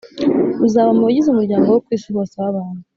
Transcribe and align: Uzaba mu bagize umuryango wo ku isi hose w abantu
Uzaba 0.65 0.89
mu 0.97 1.03
bagize 1.07 1.27
umuryango 1.29 1.67
wo 1.69 1.81
ku 1.85 1.89
isi 1.95 2.09
hose 2.15 2.33
w 2.41 2.45
abantu 2.51 2.81